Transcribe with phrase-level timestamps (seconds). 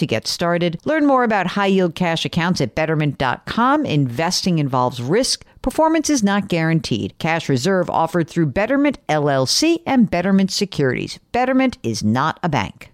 [0.00, 0.80] to get started.
[0.84, 3.86] Learn more about high yield cash accounts at betterment.com.
[3.86, 5.44] Investing involves risk.
[5.62, 7.16] Performance is not guaranteed.
[7.18, 11.18] Cash reserve offered through Betterment LLC and Betterment Securities.
[11.32, 12.90] Betterment is not a bank.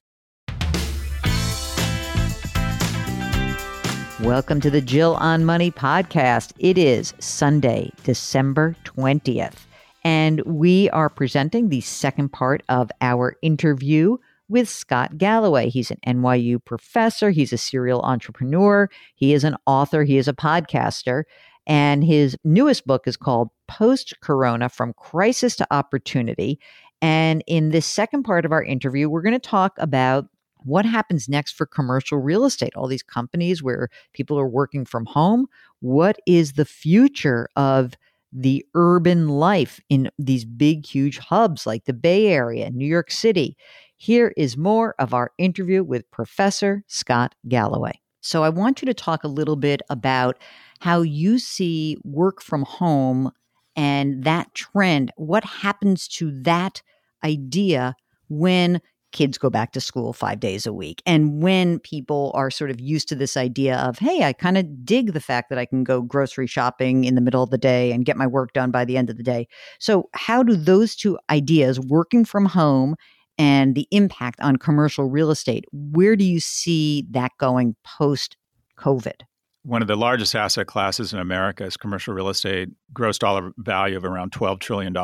[4.20, 6.54] Welcome to the Jill on Money podcast.
[6.58, 9.66] It is Sunday, December 20th,
[10.02, 14.16] and we are presenting the second part of our interview
[14.48, 15.68] with Scott Galloway.
[15.68, 20.32] He's an NYU professor, he's a serial entrepreneur, he is an author, he is a
[20.32, 21.24] podcaster.
[21.66, 26.60] And his newest book is called Post Corona From Crisis to Opportunity.
[27.02, 30.26] And in this second part of our interview, we're going to talk about
[30.66, 35.06] what happens next for commercial real estate, all these companies where people are working from
[35.06, 35.46] home.
[35.80, 37.94] What is the future of
[38.32, 43.56] the urban life in these big, huge hubs like the Bay Area, New York City?
[43.96, 48.00] Here is more of our interview with Professor Scott Galloway.
[48.20, 50.38] So, I want you to talk a little bit about
[50.80, 53.30] how you see work from home
[53.76, 55.12] and that trend.
[55.16, 56.82] What happens to that
[57.24, 57.94] idea
[58.28, 58.80] when
[59.12, 61.02] kids go back to school five days a week.
[61.06, 64.84] And when people are sort of used to this idea of, hey, I kind of
[64.84, 67.92] dig the fact that I can go grocery shopping in the middle of the day
[67.92, 69.48] and get my work done by the end of the day.
[69.78, 72.96] So, how do those two ideas, working from home
[73.38, 78.36] and the impact on commercial real estate, where do you see that going post
[78.78, 79.22] COVID?
[79.62, 83.96] One of the largest asset classes in America is commercial real estate, gross dollar value
[83.96, 84.94] of around $12 trillion.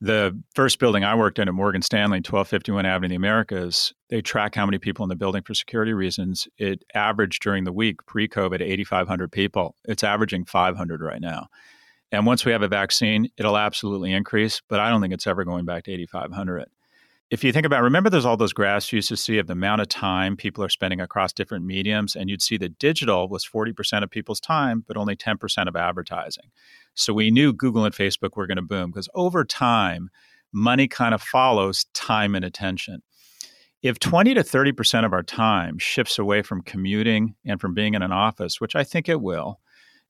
[0.00, 4.20] The first building I worked in at Morgan Stanley, 1251 Avenue of the Americas, they
[4.20, 6.46] track how many people in the building for security reasons.
[6.58, 9.74] It averaged during the week pre COVID 8,500 people.
[9.84, 11.46] It's averaging 500 right now.
[12.12, 15.44] And once we have a vaccine, it'll absolutely increase, but I don't think it's ever
[15.44, 16.66] going back to 8,500
[17.28, 19.52] if you think about remember there's all those graphs you used to see of the
[19.52, 23.44] amount of time people are spending across different mediums and you'd see that digital was
[23.44, 26.50] 40% of people's time but only 10% of advertising.
[26.94, 30.08] So we knew google and facebook were going to boom because over time
[30.52, 33.02] money kind of follows time and attention.
[33.82, 38.02] If 20 to 30% of our time shifts away from commuting and from being in
[38.02, 39.60] an office which i think it will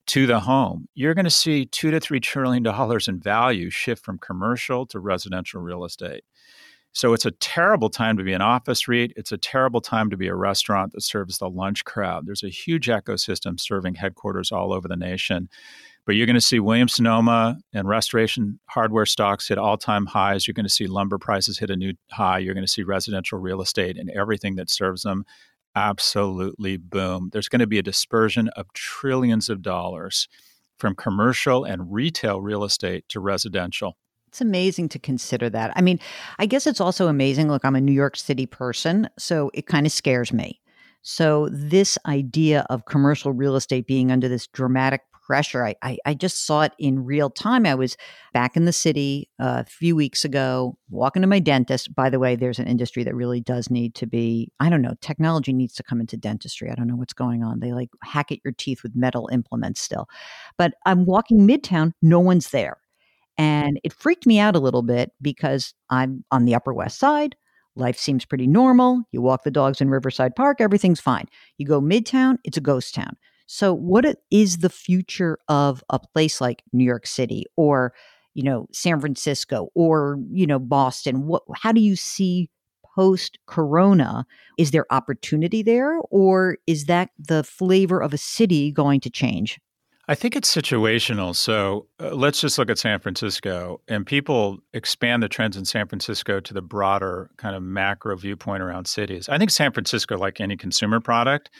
[0.06, 4.04] to the home you're going to see 2 to 3 trillion dollars in value shift
[4.04, 6.22] from commercial to residential real estate
[6.96, 9.12] so it's a terrible time to be an office REIT.
[9.16, 12.24] It's a terrible time to be a restaurant that serves the lunch crowd.
[12.24, 15.50] There's a huge ecosystem serving headquarters all over the nation.
[16.06, 20.46] But you're going to see Williams Sonoma and restoration hardware stocks hit all time highs.
[20.46, 22.38] You're going to see lumber prices hit a new high.
[22.38, 25.26] You're going to see residential real estate and everything that serves them
[25.74, 27.28] absolutely boom.
[27.30, 30.28] There's going to be a dispersion of trillions of dollars
[30.78, 33.98] from commercial and retail real estate to residential.
[34.28, 35.72] It's amazing to consider that.
[35.76, 36.00] I mean,
[36.38, 37.48] I guess it's also amazing.
[37.48, 40.60] Look, I'm a New York City person, so it kind of scares me.
[41.02, 46.14] So, this idea of commercial real estate being under this dramatic pressure, I, I, I
[46.14, 47.66] just saw it in real time.
[47.66, 47.96] I was
[48.32, 51.94] back in the city uh, a few weeks ago, walking to my dentist.
[51.94, 54.94] By the way, there's an industry that really does need to be, I don't know,
[55.00, 56.70] technology needs to come into dentistry.
[56.70, 57.60] I don't know what's going on.
[57.60, 60.08] They like hack at your teeth with metal implements still.
[60.56, 62.78] But I'm walking midtown, no one's there.
[63.38, 67.36] And it freaked me out a little bit because I'm on the Upper West Side.
[67.74, 69.02] Life seems pretty normal.
[69.12, 71.26] You walk the dogs in Riverside Park, everything's fine.
[71.58, 73.16] You go midtown, it's a ghost town.
[73.46, 77.92] So, what is the future of a place like New York City or,
[78.34, 81.26] you know, San Francisco or, you know, Boston?
[81.26, 82.50] What, how do you see
[82.96, 84.26] post corona?
[84.58, 89.60] Is there opportunity there or is that the flavor of a city going to change?
[90.08, 91.34] I think it's situational.
[91.34, 95.88] So uh, let's just look at San Francisco, and people expand the trends in San
[95.88, 99.28] Francisco to the broader kind of macro viewpoint around cities.
[99.28, 101.50] I think San Francisco, like any consumer product,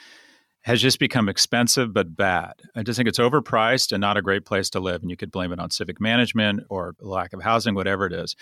[0.63, 2.53] has just become expensive but bad.
[2.75, 5.03] I just think it's overpriced and not a great place to live.
[5.03, 8.37] And you could blame it on civic management or lack of housing, whatever it is.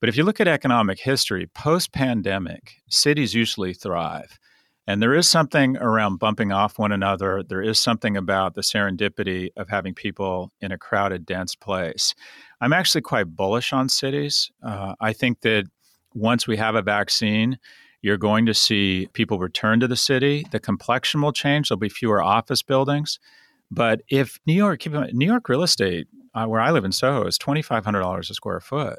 [0.00, 4.38] But if you look at economic history, post pandemic, cities usually thrive.
[4.86, 7.42] And there is something around bumping off one another.
[7.42, 12.14] There is something about the serendipity of having people in a crowded, dense place.
[12.60, 14.50] I'm actually quite bullish on cities.
[14.62, 15.66] Uh, I think that
[16.14, 17.58] once we have a vaccine,
[18.02, 20.44] you're going to see people return to the city.
[20.50, 21.68] The complexion will change.
[21.68, 23.20] There'll be fewer office buildings.
[23.70, 27.38] But if New York, New York real estate, uh, where I live in Soho, is
[27.38, 28.98] $2,500 a square foot.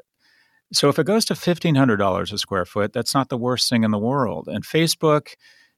[0.72, 3.90] So if it goes to $1,500 a square foot, that's not the worst thing in
[3.90, 4.48] the world.
[4.48, 5.34] And Facebook,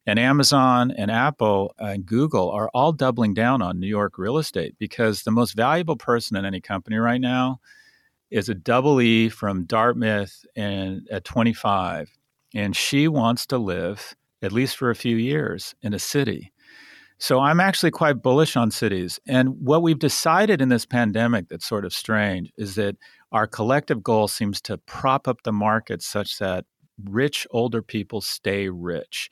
[0.06, 4.74] and Amazon and Apple and Google are all doubling down on New York real estate
[4.78, 7.60] because the most valuable person in any company right now
[8.30, 12.10] is a double E from Dartmouth and at 25
[12.54, 16.52] and she wants to live at least for a few years in a city.
[17.18, 19.18] So I'm actually quite bullish on cities.
[19.26, 22.96] And what we've decided in this pandemic that's sort of strange is that
[23.32, 26.66] our collective goal seems to prop up the market such that
[27.04, 29.30] rich older people stay rich.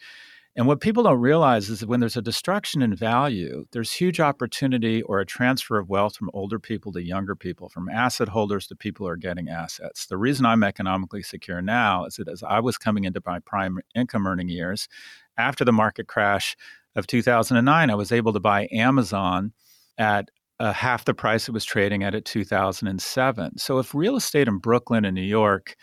[0.57, 4.21] And what people don't realize is that when there's a destruction in value, there's huge
[4.21, 8.69] opportunity or a transfer of wealth from older people to younger people, from asset holders
[8.69, 10.07] to people who are getting assets.
[10.07, 13.81] The reason I'm economically secure now is that as I was coming into my prime
[13.97, 14.89] income earning years,
[15.37, 16.57] after the market crash
[16.95, 19.53] of 2009, I was able to buy Amazon
[19.99, 20.31] at
[20.61, 23.59] uh, half the price it was trading at at 2007.
[23.59, 25.75] So if real estate in Brooklyn and New York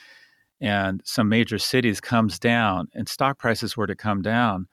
[0.62, 4.68] and some major cities comes down and stock prices were to come down,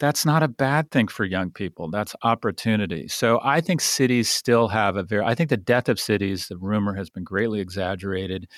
[0.00, 1.90] that's not a bad thing for young people.
[1.90, 3.08] That's opportunity.
[3.08, 6.56] So I think cities still have a very, I think the death of cities, the
[6.56, 8.48] rumor has been greatly exaggerated.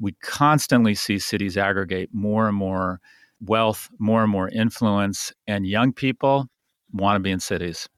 [0.00, 3.00] We constantly see cities aggregate more and more
[3.40, 6.48] wealth, more and more influence, and young people
[6.92, 7.88] want to be in cities.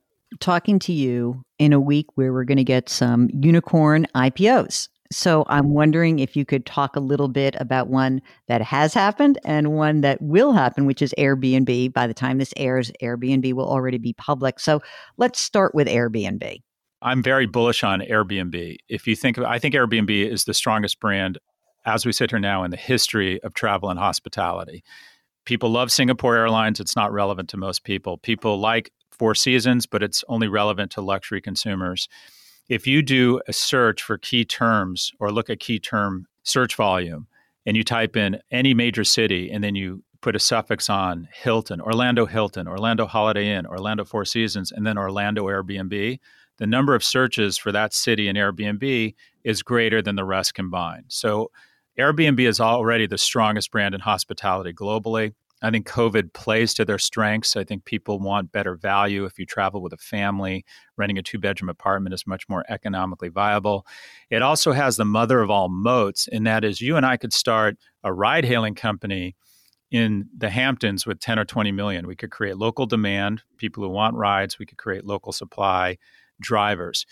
[0.41, 4.89] Talking to you in a week where we're going to get some unicorn IPOs.
[5.13, 9.39] So I'm wondering if you could talk a little bit about one that has happened
[9.45, 11.93] and one that will happen, which is Airbnb.
[11.93, 14.59] By the time this airs, Airbnb will already be public.
[14.59, 14.81] So
[15.17, 16.63] let's start with Airbnb.
[17.03, 18.77] I'm very bullish on Airbnb.
[18.89, 21.39] If you think I think Airbnb is the strongest brand
[21.85, 24.85] as we sit here now in the history of travel and hospitality.
[25.45, 26.79] People love Singapore Airlines.
[26.79, 28.19] It's not relevant to most people.
[28.19, 32.09] People like Four Seasons, but it's only relevant to luxury consumers
[32.69, 37.27] if you do a search for key terms or look at key term search volume
[37.67, 41.81] and you type in any major city and then you put a suffix on Hilton,
[41.81, 46.19] Orlando Hilton, Orlando Holiday Inn, Orlando Four Seasons, and then Orlando Airbnb,
[46.59, 51.07] the number of searches for that city in Airbnb is greater than the rest combined.
[51.09, 51.51] So
[51.99, 55.35] Airbnb is already the strongest brand in hospitality globally.
[55.63, 57.57] I think COVID plays to their strengths.
[57.57, 59.25] I think people want better value.
[59.25, 60.65] If you travel with a family,
[60.97, 63.87] renting a two bedroom apartment is much more economically viable.
[64.29, 67.33] It also has the mother of all moats, and that is you and I could
[67.33, 69.37] start a ride hailing company
[69.93, 72.07] in the Hamptons with 10 or 20 million.
[72.07, 75.99] We could create local demand, people who want rides, we could create local supply,
[76.41, 77.07] drivers.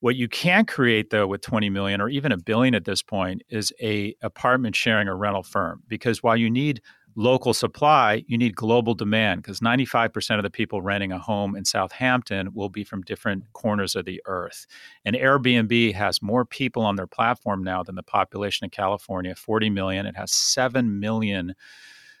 [0.00, 3.42] What you can't create though with 20 million or even a billion at this point
[3.48, 6.82] is a apartment sharing or rental firm because while you need
[7.16, 11.64] local supply, you need global demand because 95% of the people renting a home in
[11.64, 14.66] Southampton will be from different corners of the earth.
[15.04, 19.70] And Airbnb has more people on their platform now than the population of California 40
[19.70, 20.04] million.
[20.06, 21.54] It has 7 million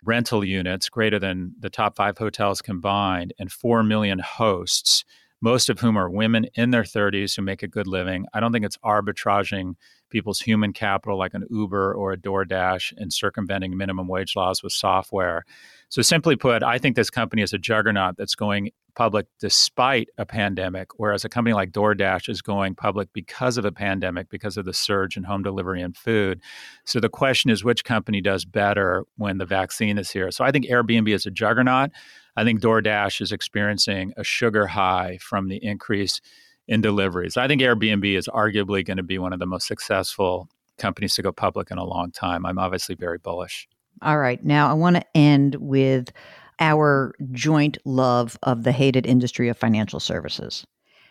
[0.02, 5.04] rental units, greater than the top five hotels combined, and 4 million hosts.
[5.40, 8.26] Most of whom are women in their 30s who make a good living.
[8.32, 9.74] I don't think it's arbitraging
[10.10, 14.72] people's human capital like an Uber or a DoorDash and circumventing minimum wage laws with
[14.72, 15.44] software.
[15.88, 20.24] So, simply put, I think this company is a juggernaut that's going public despite a
[20.24, 24.64] pandemic, whereas a company like DoorDash is going public because of a pandemic, because of
[24.64, 26.40] the surge in home delivery and food.
[26.84, 30.30] So, the question is which company does better when the vaccine is here?
[30.30, 31.90] So, I think Airbnb is a juggernaut.
[32.36, 36.20] I think DoorDash is experiencing a sugar high from the increase
[36.68, 37.36] in deliveries.
[37.36, 41.22] I think Airbnb is arguably going to be one of the most successful companies to
[41.22, 42.44] go public in a long time.
[42.44, 43.68] I'm obviously very bullish.
[44.02, 44.44] All right.
[44.44, 46.12] Now I want to end with
[46.58, 50.66] our joint love of the hated industry of financial services.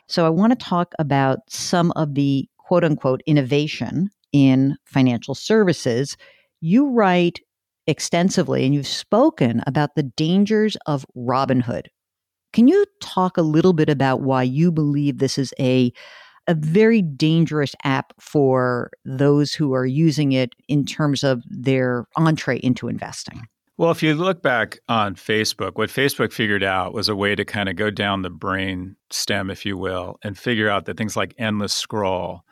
[0.07, 6.17] So I want to talk about some of the quote unquote innovation in financial services.
[6.61, 7.39] You write
[7.87, 11.87] extensively and you've spoken about the dangers of Robinhood,
[12.53, 15.91] can you talk a little bit about why you believe this is a
[16.47, 22.59] a very dangerous app for those who are using it in terms of their entree
[22.59, 23.47] into investing?
[23.77, 27.43] Well, if you look back on Facebook, what Facebook figured out was a way to
[27.43, 31.17] kind of go down the brain stem, if you will, and figure out that things
[31.17, 32.43] like endless scroll,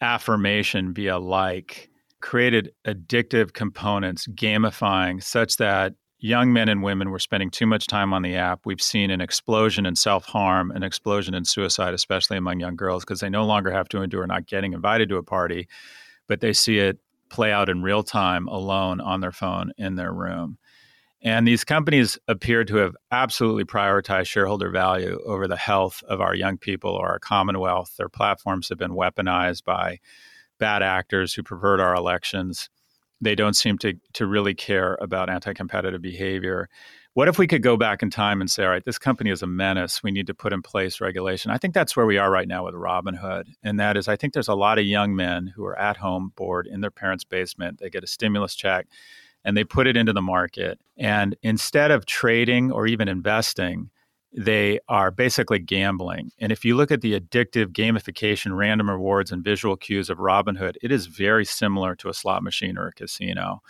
[0.00, 7.50] affirmation via like, created addictive components, gamifying such that young men and women were spending
[7.50, 8.60] too much time on the app.
[8.64, 13.04] We've seen an explosion in self harm, an explosion in suicide, especially among young girls,
[13.04, 15.68] because they no longer have to endure not getting invited to a party,
[16.26, 16.98] but they see it
[17.28, 20.58] play out in real time alone on their phone in their room.
[21.20, 26.34] And these companies appear to have absolutely prioritized shareholder value over the health of our
[26.34, 27.96] young people or our commonwealth.
[27.96, 29.98] Their platforms have been weaponized by
[30.58, 32.68] bad actors who pervert our elections.
[33.20, 36.68] They don't seem to, to really care about anti competitive behavior.
[37.14, 39.42] What if we could go back in time and say, all right, this company is
[39.42, 40.04] a menace.
[40.04, 41.50] We need to put in place regulation.
[41.50, 43.46] I think that's where we are right now with Robinhood.
[43.64, 46.32] And that is, I think there's a lot of young men who are at home,
[46.36, 47.80] bored in their parents' basement.
[47.80, 48.86] They get a stimulus check
[49.44, 50.78] and they put it into the market.
[50.96, 53.90] And instead of trading or even investing,
[54.32, 56.30] they are basically gambling.
[56.38, 60.76] And if you look at the addictive gamification, random rewards, and visual cues of Robinhood,
[60.82, 63.62] it is very similar to a slot machine or a casino.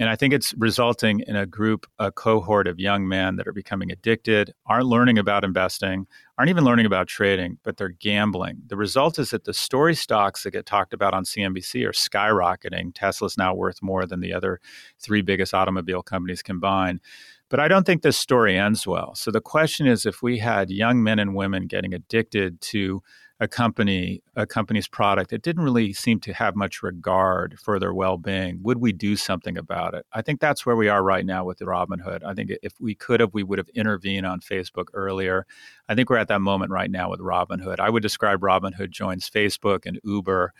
[0.00, 3.52] And I think it's resulting in a group, a cohort of young men that are
[3.52, 6.06] becoming addicted, aren't learning about investing,
[6.38, 8.62] aren't even learning about trading, but they're gambling.
[8.68, 12.92] The result is that the story stocks that get talked about on CNBC are skyrocketing.
[12.94, 14.60] Tesla's now worth more than the other
[15.00, 17.00] three biggest automobile companies combined.
[17.48, 19.14] But I don't think this story ends well.
[19.14, 23.02] So the question is if we had young men and women getting addicted to
[23.40, 27.94] a company a company's product that didn't really seem to have much regard for their
[27.94, 30.04] well-being would we do something about it?
[30.12, 32.24] I think that's where we are right now with robinhood.
[32.24, 35.46] I think if we could have we would have intervened on facebook earlier.
[35.88, 37.78] I think we're at that moment right now with robinhood.
[37.78, 40.52] I would describe robinhood joins facebook and uber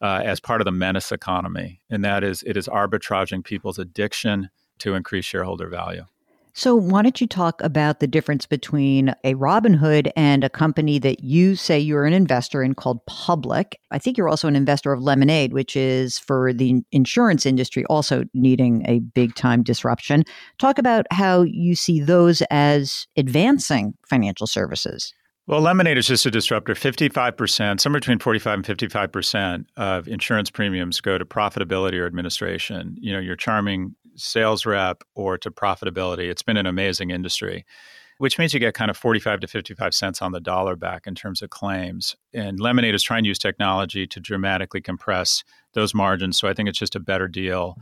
[0.00, 4.50] uh, as part of the menace economy and that is it is arbitraging people's addiction
[4.78, 6.04] to increase shareholder value
[6.58, 11.22] so, why don't you talk about the difference between a Robinhood and a company that
[11.22, 13.78] you say you're an investor in called Public?
[13.90, 18.24] I think you're also an investor of Lemonade, which is for the insurance industry also
[18.32, 20.24] needing a big time disruption.
[20.56, 25.12] Talk about how you see those as advancing financial services.
[25.46, 26.72] Well, Lemonade is just a disruptor.
[26.72, 32.96] 55%, somewhere between 45 and 55% of insurance premiums go to profitability or administration.
[32.98, 36.30] You know, you're charming sales rep or to profitability.
[36.30, 37.64] It's been an amazing industry,
[38.18, 41.14] which means you get kind of 45 to 55 cents on the dollar back in
[41.14, 42.16] terms of claims.
[42.32, 45.44] And Lemonade is trying to use technology to dramatically compress
[45.74, 46.38] those margins.
[46.38, 47.76] So I think it's just a better deal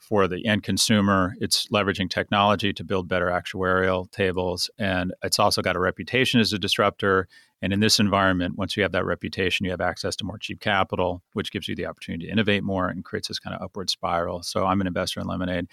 [0.00, 1.34] for the end consumer.
[1.40, 4.68] It's leveraging technology to build better actuarial tables.
[4.78, 7.28] And it's also got a reputation as a disruptor.
[7.62, 10.60] And in this environment, once you have that reputation, you have access to more cheap
[10.60, 13.90] capital, which gives you the opportunity to innovate more and creates this kind of upward
[13.90, 14.42] spiral.
[14.42, 15.68] So I'm an investor in Lemonade.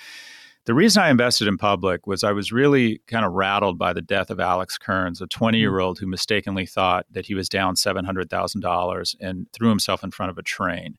[0.66, 4.02] The reason I invested in public was I was really kind of rattled by the
[4.02, 5.40] death of Alex Kearns, a mm-hmm.
[5.40, 10.12] 20 year old who mistakenly thought that he was down $700,000 and threw himself in
[10.12, 10.98] front of a train.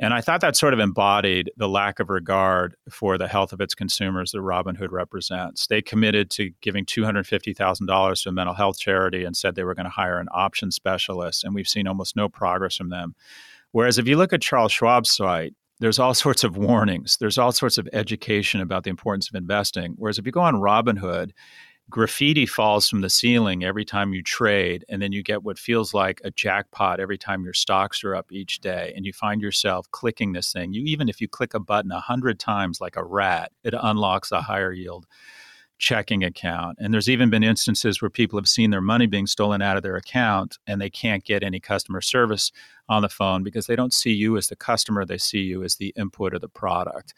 [0.00, 3.60] And I thought that sort of embodied the lack of regard for the health of
[3.60, 5.66] its consumers that Robinhood represents.
[5.66, 9.86] They committed to giving $250,000 to a mental health charity and said they were going
[9.86, 11.42] to hire an option specialist.
[11.42, 13.16] And we've seen almost no progress from them.
[13.72, 17.16] Whereas if you look at Charles Schwab's site, there's all sorts of warnings.
[17.16, 19.94] There's all sorts of education about the importance of investing.
[19.96, 21.32] Whereas if you go on Robinhood,
[21.90, 25.94] graffiti falls from the ceiling every time you trade and then you get what feels
[25.94, 29.90] like a jackpot every time your stocks are up each day and you find yourself
[29.90, 30.72] clicking this thing.
[30.72, 34.32] You even if you click a button a hundred times like a rat it unlocks
[34.32, 35.06] a higher yield
[35.78, 36.76] checking account.
[36.80, 39.82] And there's even been instances where people have seen their money being stolen out of
[39.82, 42.50] their account and they can't get any customer service
[42.88, 45.76] on the phone because they don't see you as the customer, they see you as
[45.76, 47.14] the input of the product.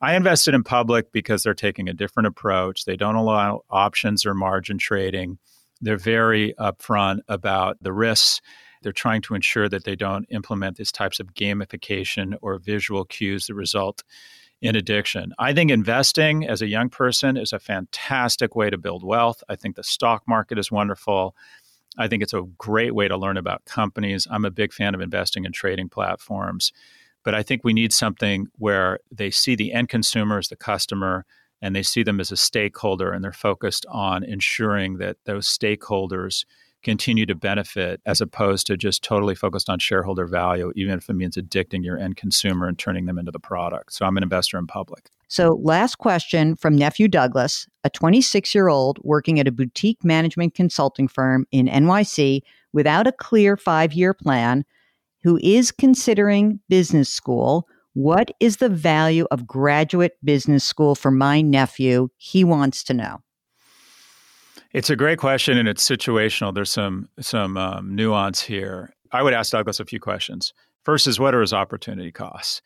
[0.00, 2.84] I invested in public because they're taking a different approach.
[2.84, 5.38] They don't allow options or margin trading.
[5.80, 8.40] They're very upfront about the risks.
[8.82, 13.46] They're trying to ensure that they don't implement these types of gamification or visual cues
[13.46, 14.02] that result
[14.60, 15.32] in addiction.
[15.38, 19.42] I think investing as a young person is a fantastic way to build wealth.
[19.48, 21.36] I think the stock market is wonderful.
[21.96, 24.26] I think it's a great way to learn about companies.
[24.30, 26.72] I'm a big fan of investing in trading platforms,
[27.24, 31.24] but I think we need something where they see the end consumer as the customer
[31.60, 36.44] and they see them as a stakeholder and they're focused on ensuring that those stakeholders
[36.82, 41.14] continue to benefit as opposed to just totally focused on shareholder value, even if it
[41.14, 43.92] means addicting your end consumer and turning them into the product.
[43.92, 45.10] So I'm an investor in public.
[45.30, 50.54] So, last question from Nephew Douglas, a 26 year old working at a boutique management
[50.54, 52.40] consulting firm in NYC
[52.72, 54.64] without a clear five year plan,
[55.22, 57.68] who is considering business school.
[57.92, 62.08] What is the value of graduate business school for my nephew?
[62.16, 63.18] He wants to know.
[64.72, 66.54] It's a great question, and it's situational.
[66.54, 68.94] There's some some um, nuance here.
[69.12, 70.52] I would ask Douglas a few questions.
[70.84, 72.60] First is what are his opportunity costs?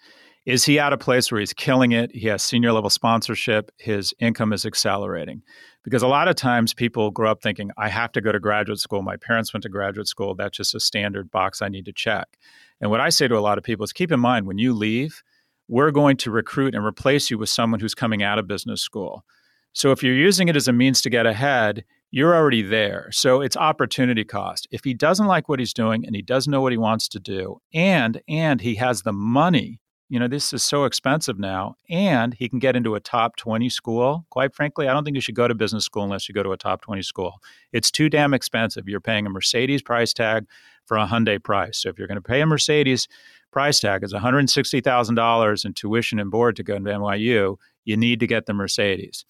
[0.45, 2.11] Is he at a place where he's killing it?
[2.13, 5.43] He has senior level sponsorship, his income is accelerating.
[5.85, 8.79] Because a lot of times people grow up thinking, I have to go to graduate
[8.79, 9.03] school.
[9.03, 10.35] My parents went to graduate school.
[10.35, 12.39] That's just a standard box I need to check.
[12.81, 14.73] And what I say to a lot of people is keep in mind when you
[14.73, 15.23] leave,
[15.69, 19.25] we're going to recruit and replace you with someone who's coming out of business school.
[19.73, 23.09] So if you're using it as a means to get ahead, you're already there.
[23.11, 24.69] So it's opportunity cost.
[24.71, 27.21] If he doesn't like what he's doing and he doesn't know what he wants to
[27.21, 29.81] do and and he has the money
[30.13, 33.71] you know, this is so expensive now, and he can get into a top 20
[33.71, 34.27] school.
[34.29, 36.53] Quite frankly, I don't think you should go to business school unless you go to
[36.53, 37.41] a top 20 school.
[37.73, 38.87] It's too damn expensive.
[38.87, 40.45] You're paying a Mercedes price tag
[40.85, 41.79] for a Hyundai price.
[41.79, 43.09] So if you're going to pay a Mercedes
[43.53, 48.27] price tag, it's $160,000 in tuition and board to go to NYU, you need to
[48.27, 49.25] get the Mercedes.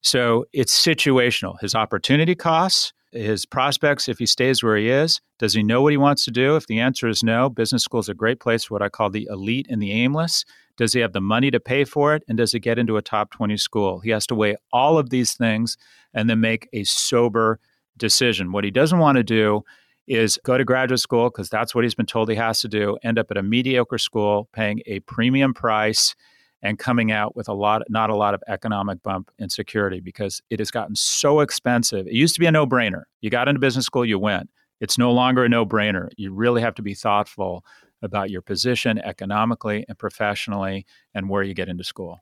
[0.00, 1.60] So it's situational.
[1.60, 5.20] His opportunity costs, his prospects if he stays where he is.
[5.38, 6.56] Does he know what he wants to do?
[6.56, 9.10] If the answer is no, business school is a great place for what I call
[9.10, 10.44] the elite and the aimless.
[10.76, 12.22] Does he have the money to pay for it?
[12.28, 13.98] And does he get into a top 20 school?
[14.00, 15.76] He has to weigh all of these things
[16.14, 17.58] and then make a sober
[17.96, 18.52] decision.
[18.52, 19.64] What he doesn't want to do
[20.06, 22.96] is go to graduate school because that's what he's been told he has to do,
[23.02, 26.14] end up at a mediocre school paying a premium price
[26.62, 30.40] and coming out with a lot not a lot of economic bump in security because
[30.50, 32.06] it has gotten so expensive.
[32.06, 33.04] It used to be a no-brainer.
[33.20, 34.50] You got into business school you went.
[34.80, 36.08] It's no longer a no-brainer.
[36.16, 37.64] You really have to be thoughtful
[38.02, 42.20] about your position economically and professionally and where you get into school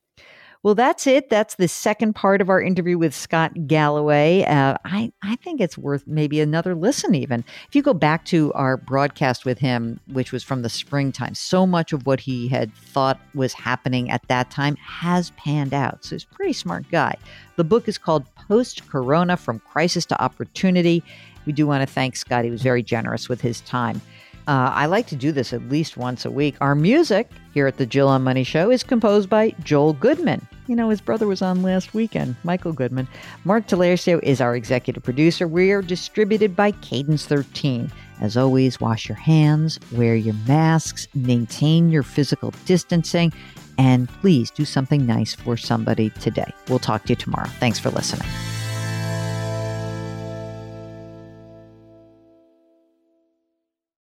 [0.62, 1.30] well, that's it.
[1.30, 4.42] That's the second part of our interview with Scott Galloway.
[4.44, 7.44] Uh, I, I think it's worth maybe another listen, even.
[7.68, 11.66] If you go back to our broadcast with him, which was from the springtime, so
[11.66, 16.04] much of what he had thought was happening at that time has panned out.
[16.04, 17.16] So he's a pretty smart guy.
[17.56, 21.02] The book is called Post Corona From Crisis to Opportunity.
[21.46, 22.44] We do want to thank Scott.
[22.44, 24.00] He was very generous with his time.
[24.46, 26.54] Uh, I like to do this at least once a week.
[26.60, 30.46] Our music here at the Jill on Money Show is composed by Joel Goodman.
[30.68, 33.08] You know, his brother was on last weekend, Michael Goodman.
[33.44, 35.48] Mark Talercio is our executive producer.
[35.48, 37.90] We are distributed by Cadence 13.
[38.20, 43.32] As always, wash your hands, wear your masks, maintain your physical distancing,
[43.78, 46.52] and please do something nice for somebody today.
[46.68, 47.48] We'll talk to you tomorrow.
[47.60, 48.26] Thanks for listening.